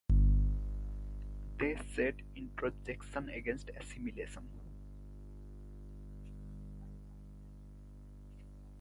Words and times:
They 1.59 1.75
set 1.93 2.15
"introjection" 2.35 3.37
against 3.37 3.69
"assimilation". 3.79 4.49